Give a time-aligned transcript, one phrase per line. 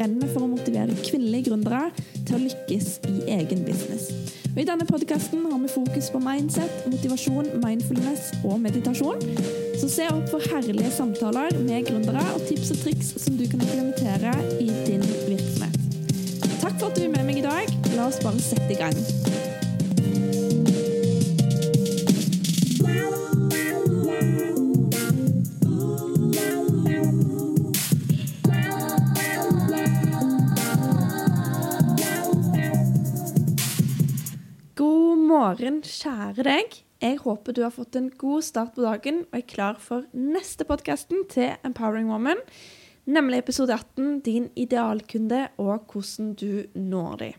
[0.00, 1.90] brenner for å motivere kvinnelige gründere
[2.24, 4.08] til å lykkes i egen business.
[4.50, 9.20] Og I denne podkasten har vi fokus på mindset, motivasjon, mindfulness og meditasjon.
[9.80, 13.62] Så se opp for herlige samtaler med gründere og tips og triks som du kan
[13.62, 15.76] implementere i din virksomhet.
[16.60, 17.76] Takk for at du er med meg i dag.
[17.94, 19.39] La oss bare sette i gang.
[34.80, 36.76] God morgen, kjære deg.
[37.04, 40.64] Jeg håper du har fått en god start på dagen og er klar for neste
[40.64, 42.40] podkasten til Empowering Woman,
[43.04, 47.36] nemlig episode 18 Din idealkunde og hvordan du når dem.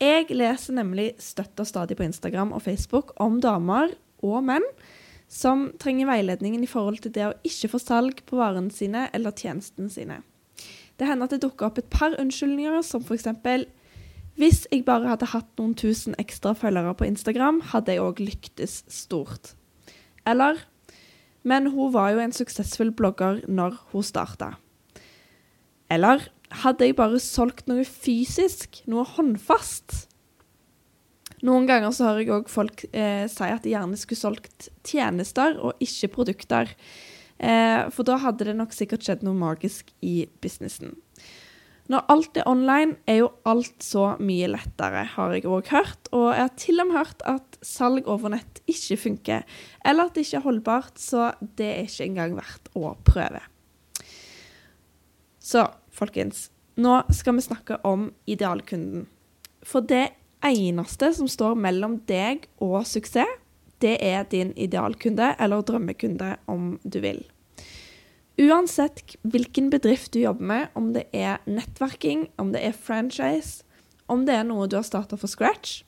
[0.00, 3.92] Jeg leser nemlig støtt og stadig på Instagram og Facebook om damer
[4.24, 4.64] og menn
[5.28, 9.36] som trenger veiledningen i forhold til det å ikke få salg på varene sine eller
[9.36, 10.22] tjenestene sine.
[10.96, 13.28] Det hender at det dukker opp et par unnskyldninger, som f.eks.:
[14.36, 18.82] Hvis jeg bare hadde hatt noen tusen ekstra følgere på Instagram, hadde jeg òg lyktes
[18.92, 19.54] stort.
[20.28, 20.60] Eller
[21.46, 24.56] Men hun var jo en suksessfull blogger når hun starta.
[25.88, 30.08] Eller hadde jeg bare solgt noe fysisk, noe håndfast?
[31.46, 35.54] Noen ganger så hører jeg òg folk eh, si at de gjerne skulle solgt tjenester
[35.60, 36.74] og ikke produkter.
[37.38, 40.96] Eh, for da hadde det nok sikkert skjedd noe magisk i businessen.
[41.92, 46.08] Når alt er online, er jo alt så mye lettere, har jeg òg hørt.
[46.10, 49.46] Og jeg har til og med hørt at salg over nett ikke funker,
[49.86, 53.42] eller at det ikke er holdbart, så det er ikke engang verdt å prøve.
[55.38, 56.48] Så folkens,
[56.82, 59.06] nå skal vi snakke om idealkunden.
[59.66, 60.08] For det
[60.44, 63.42] eneste som står mellom deg og suksess,
[63.84, 67.20] det er din idealkunde, eller drømmekunde, om du vil.
[68.36, 73.64] Uansett hvilken bedrift du jobber med, om det er nettverking, om det er franchise,
[74.12, 75.80] om det er noe du har starta for scratch,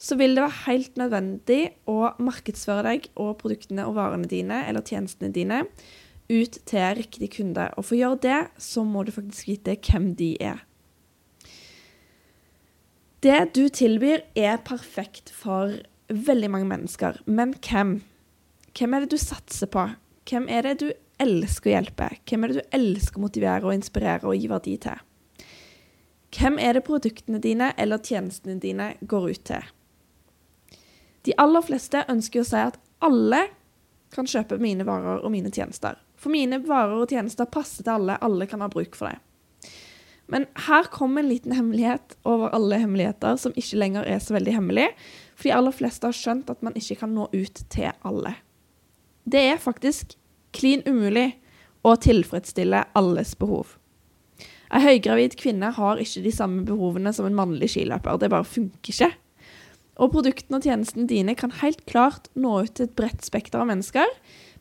[0.00, 4.86] så vil det være helt nødvendig å markedsføre deg og produktene og varene dine eller
[4.86, 5.64] tjenestene dine
[6.30, 7.66] ut til riktig kunde.
[7.76, 10.62] Og for å gjøre det, så må du faktisk vite hvem de er.
[13.20, 15.74] Det du tilbyr, er perfekt for
[16.08, 17.20] veldig mange mennesker.
[17.26, 17.98] Men hvem?
[18.78, 19.90] Hvem er det du satser på?
[20.30, 20.88] Hvem er det du
[21.20, 22.08] elsker å hjelpe?
[22.28, 25.06] Hvem er det du elsker å motivere og inspirere og gi verdi til?
[26.30, 29.72] Hvem er det produktene dine eller tjenestene dine går ut til?
[31.26, 33.48] De aller fleste ønsker å si at alle
[34.14, 35.98] kan kjøpe mine varer og mine tjenester.
[36.20, 39.20] For mine varer og tjenester passer til alle, alle kan ha bruk for det.
[40.30, 44.54] Men her kommer en liten hemmelighet over alle hemmeligheter som ikke lenger er så veldig
[44.54, 44.86] hemmelig,
[45.34, 48.36] for de aller fleste har skjønt at man ikke kan nå ut til alle.
[49.26, 50.14] Det er faktisk
[50.56, 51.32] klin umulig
[51.86, 53.76] å tilfredsstille alles behov.
[54.70, 58.20] Ei høygravid kvinne har ikke de samme behovene som en mannlig skiløper.
[58.20, 59.10] Det bare funker ikke.
[60.00, 63.68] Og produktene og tjenestene dine kan helt klart nå ut til et bredt spekter av
[63.68, 64.06] mennesker,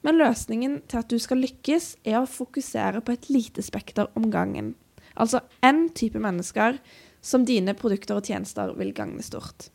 [0.03, 4.29] men løsningen til at du skal lykkes, er å fokusere på et lite spekter om
[4.33, 4.73] gangen.
[5.19, 6.79] Altså én type mennesker
[7.21, 9.69] som dine produkter og tjenester vil gagne stort.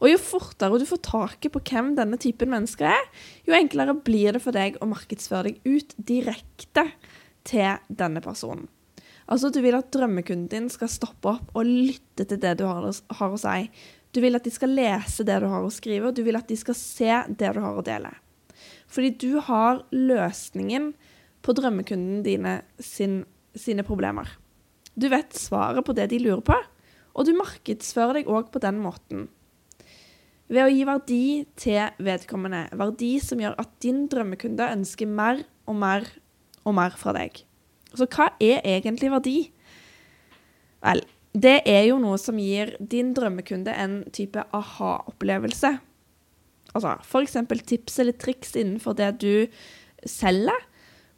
[0.00, 3.08] Og jo fortere du får taket på hvem denne typen mennesker er,
[3.44, 6.86] jo enklere blir det for deg å markedsføre deg ut direkte
[7.46, 8.68] til denne personen.
[9.30, 12.88] Altså, du vil at drømmekunden din skal stoppe opp og lytte til det du har,
[12.90, 13.68] har å si.
[14.10, 16.48] Du vil at de skal lese det du har å skrive, og du vil at
[16.50, 18.10] de skal se det du har å dele.
[18.90, 20.90] Fordi du har løsningen
[21.46, 23.22] på drømmekunden dine sin,
[23.54, 24.32] sine problemer.
[24.98, 26.56] Du vet svaret på det de lurer på,
[27.14, 29.28] og du markedsfører deg òg på den måten.
[30.50, 31.24] Ved å gi verdi
[31.60, 36.08] til vedkommende, verdi som gjør at din drømmekunde ønsker mer og mer
[36.66, 37.44] og mer fra deg.
[37.94, 39.36] Så hva er egentlig verdi?
[40.82, 45.76] Vel, det er jo noe som gir din drømmekunde en type aha-opplevelse.
[46.74, 47.38] Altså f.eks.
[47.66, 49.46] tips eller triks innenfor det du
[50.06, 50.66] selger,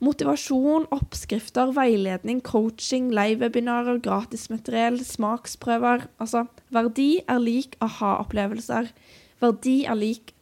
[0.02, 6.08] Motivasjon, oppskrifter, veiledning, coaching, live-webinarer, gratismateriell, smaksprøver.
[6.18, 8.90] Altså, verdi er lik aha-opplevelser.
[9.42, 10.32] Verdi er lik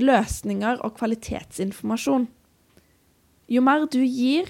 [0.00, 2.28] løsninger og kvalitetsinformasjon.
[3.52, 4.48] Jo mer du gir,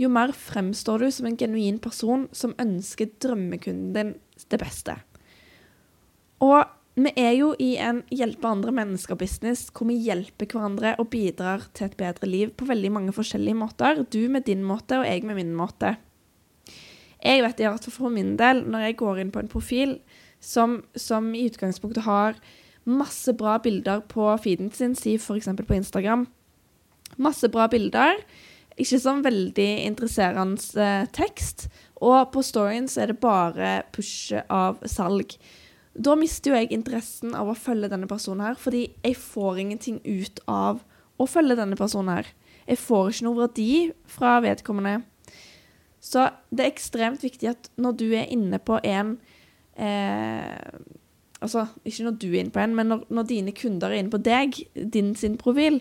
[0.00, 4.14] jo mer fremstår du som en genuin person som ønsker drømmekunden din
[4.50, 4.94] det beste.
[6.40, 6.62] Og
[7.00, 11.86] vi er jo i en hjelpe andre mennesker-business hvor vi hjelper hverandre og bidrar til
[11.86, 14.02] et bedre liv på veldig mange forskjellige måter.
[14.10, 15.94] Du med din måte, og jeg med min måte.
[17.20, 19.98] Jeg vet at for min del, når jeg går inn på en profil
[20.40, 22.40] som, som i utgangspunktet har
[22.90, 25.50] masse bra bilder på feeden sin, si f.eks.
[25.60, 26.26] på Instagram
[27.20, 28.20] Masse bra bilder
[28.80, 31.68] ikke sånn veldig interesserende eh, tekst.
[32.00, 35.36] Og på storyen så er det bare push av salg.
[35.92, 39.98] Da mister jo jeg interessen av å følge denne personen her, fordi jeg får ingenting
[40.06, 40.84] ut av
[41.20, 42.30] å følge denne personen her.
[42.70, 43.72] Jeg får ikke noe verdi
[44.08, 45.00] fra vedkommende.
[46.00, 49.18] Så det er ekstremt viktig at når du er inne på en
[49.76, 50.70] eh,
[51.40, 54.12] Altså, ikke når du er inne på en, men når, når dine kunder er inne
[54.12, 54.58] på deg,
[54.92, 55.80] din sin profil,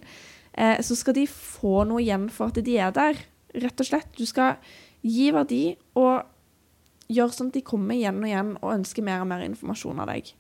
[0.53, 3.19] eh, så skal de få noe igjen for at de er der.
[3.59, 4.11] Rett og slett.
[4.15, 4.59] Du skal
[5.03, 5.63] gi verdi
[6.00, 6.23] og
[7.09, 10.11] gjøre sånn at de kommer igjen og igjen og ønsker mer og mer informasjon av
[10.13, 10.31] deg.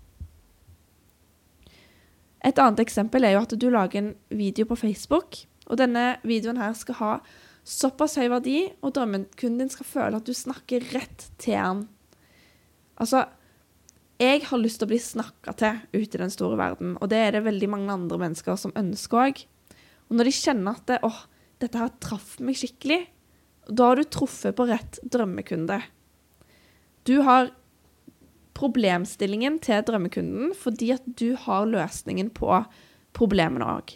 [2.45, 6.61] Et annet eksempel er jo at du lager en video på Facebook, og denne videoen
[6.61, 7.13] her skal ha
[7.67, 11.83] såpass høy verdi, og drømmekunden din skal føle at du snakker rett til han.
[12.99, 13.25] Altså,
[14.19, 17.21] jeg har lyst til å bli snakka til ute i den store verden, og det
[17.23, 19.45] er det veldig mange andre mennesker som ønsker òg.
[20.09, 21.11] Og når de kjenner at det, 'Å,
[21.59, 23.07] dette her traff meg skikkelig,
[23.69, 25.81] da har du truffet på rett drømmekunde.
[27.05, 27.51] Du har
[28.57, 32.65] problemstillingen til drømmekunden fordi at du har løsningen på
[33.13, 33.93] problemene òg.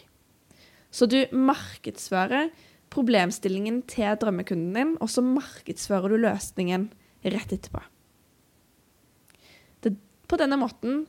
[0.94, 2.52] Så du markedsfører
[2.94, 6.92] problemstillingen til drømmekunden din, og så markedsfører du løsningen
[7.24, 7.82] rett etterpå.
[10.28, 11.04] På denne måten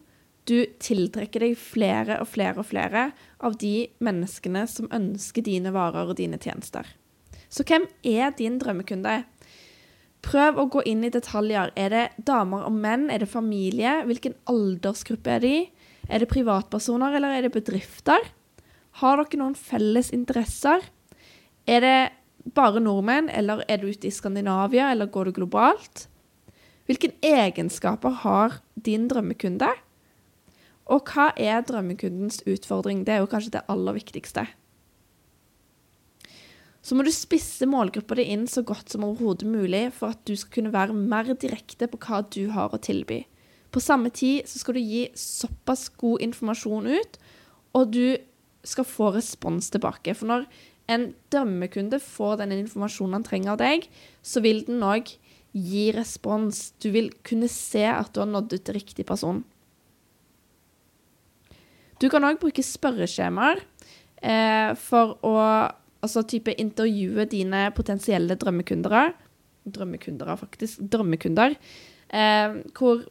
[0.46, 3.08] du tiltrekker deg flere og flere og flere
[3.46, 6.86] av de menneskene som ønsker dine varer og dine tjenester.
[7.50, 9.24] Så hvem er din drømmekunde?
[10.26, 11.72] Prøv å gå inn i detaljer.
[11.78, 13.10] Er det damer og menn?
[13.14, 14.00] Er det familie?
[14.10, 15.56] Hvilken aldersgruppe er de?
[16.10, 18.26] Er det privatpersoner, eller er det bedrifter?
[19.02, 20.86] Har dere noen felles interesser?
[21.66, 21.98] Er det
[22.58, 26.08] bare nordmenn, eller er du ute i Skandinavia, eller går du globalt?
[26.86, 29.72] Hvilke egenskaper har din drømmekunde?
[30.86, 33.02] Og hva er drømmekundens utfordring?
[33.06, 34.46] Det er jo kanskje det aller viktigste.
[36.86, 40.36] Så må du spisse målgruppa di inn så godt som overhodet mulig for at du
[40.38, 43.24] skal kunne være mer direkte på hva du har å tilby.
[43.74, 47.18] På samme tid så skal du gi såpass god informasjon ut,
[47.74, 48.16] og du
[48.66, 50.14] skal få respons tilbake.
[50.14, 50.46] For når
[50.94, 53.90] en drømmekunde får den informasjonen han trenger av deg,
[54.22, 55.10] så vil den òg
[55.56, 56.74] gi respons.
[56.84, 59.44] Du vil kunne se at du har nådd ut til riktig person.
[62.02, 63.62] Du kan òg bruke spørreskjemaer
[64.20, 65.36] eh, for å
[66.06, 69.14] altså type intervjue dine potensielle drømmekunder.
[69.66, 70.84] Drømmekunder, faktisk.
[70.92, 71.56] Drømmekunder.
[72.12, 73.06] Eh, hvor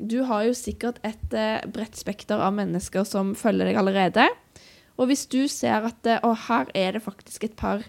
[0.00, 4.26] du har jo sikkert et eh, bredt spekter av mennesker som følger deg allerede.
[4.96, 7.84] Og hvis du ser at å, her er det faktisk et par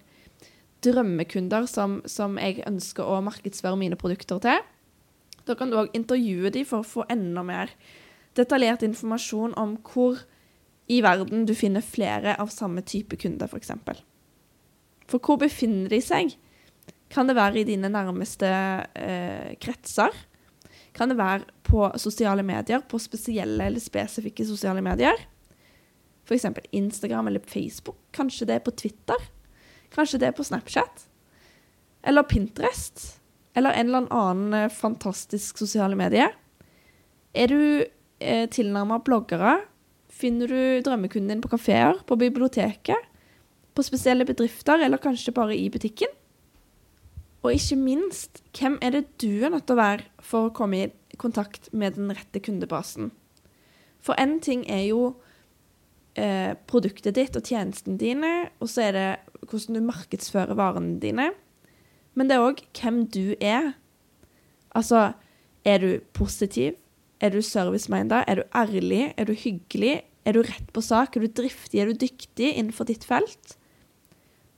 [0.85, 4.61] drømmekunder som, som jeg ønsker å markedsføre mine produkter til,
[5.47, 7.73] da kan du òg intervjue dem for å få enda mer
[8.37, 10.21] detaljert informasjon om hvor
[10.91, 13.51] i verden du finner flere av samme type kunder, f.eks.
[13.51, 14.01] For, eksempel.
[15.07, 16.35] for hvor befinner de seg?
[17.11, 18.49] Kan det være i dine nærmeste
[18.95, 20.15] eh, kretser?
[20.95, 25.19] Kan det være på sosiale medier, på spesielle eller spesifikke sosiale medier?
[26.27, 26.47] F.eks.
[26.71, 27.99] Instagram eller Facebook.
[28.15, 29.29] Kanskje det er på Twitter.
[29.95, 31.07] Kanskje det er på Snapchat.
[32.07, 33.19] Eller Pinterest.
[33.53, 36.29] Eller en eller annen eh, fantastisk sosiale medie.
[37.33, 37.83] Er du
[38.19, 39.59] eh, tilnærma bloggere?
[40.11, 43.07] Finner du drømmekunden din på kafeer, på biblioteket,
[43.75, 46.11] på spesielle bedrifter, eller kanskje bare i butikken?
[47.41, 50.83] Og ikke minst, hvem er det du er nødt til å være for å komme
[50.83, 53.09] i kontakt med den rette kundebasen?
[54.01, 55.15] For én ting er jo
[56.15, 59.09] eh, produktet ditt og tjenestene dine, og så er det
[59.51, 61.31] hvordan du markedsfører varene dine.
[62.15, 63.73] Men det er òg hvem du er.
[64.75, 65.11] Altså,
[65.67, 66.79] er du positiv?
[67.21, 68.23] Er du service-minda?
[68.27, 69.13] Er du ærlig?
[69.17, 70.01] Er du hyggelig?
[70.25, 71.15] Er du rett på sak?
[71.15, 71.79] Er du driftig?
[71.79, 73.57] Er du dyktig innenfor ditt felt?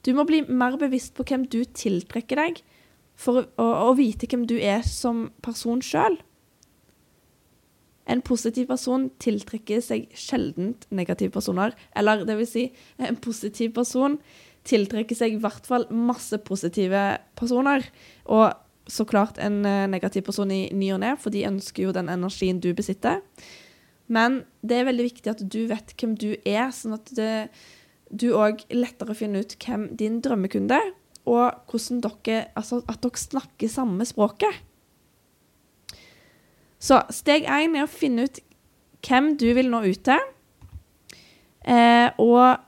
[0.03, 2.62] Du må bli mer bevisst på hvem du tiltrekker deg,
[3.15, 6.17] for å, å, vite hvem du er som person sjøl.
[8.09, 11.75] En positiv person tiltrekker seg sjelden negative personer.
[11.95, 12.65] Eller det vil si,
[13.00, 14.17] en positiv person
[14.67, 17.01] tiltrekker seg i hvert fall masse positive
[17.39, 17.86] personer.
[18.32, 18.51] Og
[18.88, 22.12] så klart en eh, negativ person i ny og ne, for de ønsker jo den
[22.12, 23.22] energien du besitter.
[24.12, 27.32] Men det er veldig viktig at du vet hvem du er, sånn at det,
[28.12, 30.91] du òg lettere finner ut hvem din drømmekunde er,
[31.24, 34.60] og hvordan dere, altså at dere snakker samme språket.
[36.84, 38.41] Så steg én er å finne ut
[39.08, 40.20] hvem du vil nå ut til.
[41.63, 42.60] Eh, og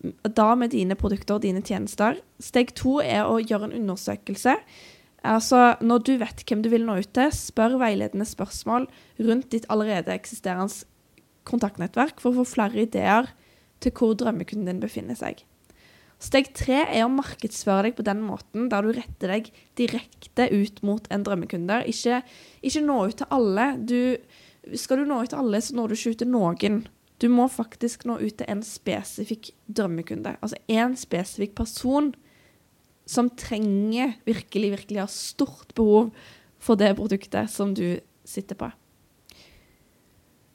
[0.00, 2.20] da med dine produkter og dine tjenester.
[2.40, 4.56] Steg to er å gjøre en undersøkelse.
[5.24, 8.88] Altså, Når du vet hvem du vil nå ut til, spør veiledende spørsmål
[9.20, 10.88] rundt ditt allerede eksisterende
[11.44, 13.28] kontaktnettverk for å få flere ideer
[13.80, 15.44] til hvor drømmekunden din befinner seg.
[16.20, 19.48] Steg tre er å markedsføre deg på den måten der du retter deg
[19.80, 21.80] direkte ut mot en drømmekunde.
[21.88, 22.20] Ikke,
[22.60, 23.70] ikke nå ut til alle.
[23.80, 24.20] Du,
[24.76, 26.82] skal du nå ut til alle, så når du ikke ut til noen.
[27.20, 30.38] Du må faktisk nå ut til en spesifikk drømmekunde.
[30.40, 32.14] Altså en spesifikk person
[33.10, 36.12] som trenger, virkelig, virkelig har stort behov
[36.60, 38.70] for det produktet som du sitter på.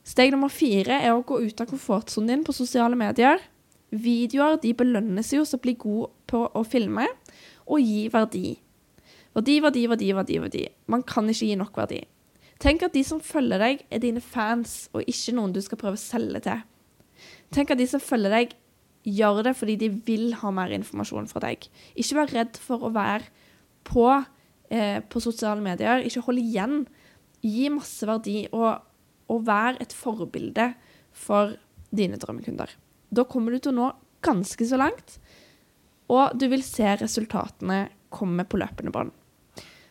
[0.05, 3.41] Steg nummer fire er å gå ut av komfortsonen din på sosiale medier.
[3.89, 7.07] Videoer de belønnes jo som blir god på å filme
[7.65, 8.55] og gi verdi.
[9.35, 10.39] Verdi, verdi, verdi, verdi.
[10.39, 10.67] verdi.
[10.87, 12.03] Man kan ikke gi nok verdi.
[12.65, 15.99] Tenk at de som følger deg, er dine fans, og ikke noen du skal prøve
[15.99, 16.63] å selge til.
[17.53, 18.55] Tenk at de som følger deg,
[19.05, 21.67] gjør det fordi de vil ha mer informasjon fra deg.
[21.93, 23.29] Ikke vær redd for å være
[23.85, 24.07] på
[24.73, 26.01] eh, på sosiale medier.
[26.01, 26.87] Ikke hold igjen.
[27.45, 28.81] Gi masse verdi, og,
[29.29, 30.71] og vær et forbilde
[31.13, 31.53] for
[31.95, 32.73] dine drømmekunder.
[33.13, 33.91] Da kommer du til å nå
[34.25, 35.19] ganske så langt,
[36.09, 39.13] og du vil se resultatene komme på løpende bånd.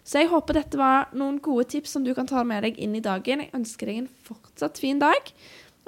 [0.04, 2.96] Så jeg håper dette var noen gode tips som du kan ta med deg inn
[2.96, 3.40] i dagen.
[3.40, 5.32] Jeg ønsker deg en fortsatt fin dag.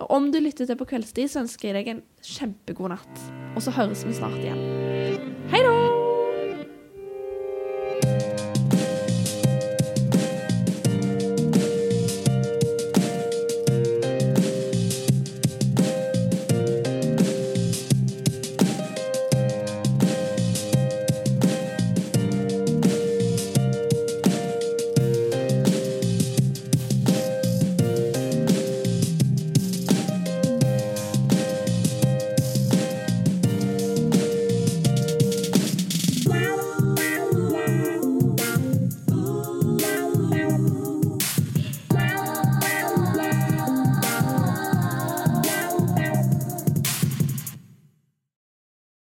[0.00, 3.26] Og om du lytter til på kveldstid, så ønsker jeg deg en kjempegod natt.
[3.54, 4.64] Og så høres vi snart igjen.
[5.52, 5.86] Hei da!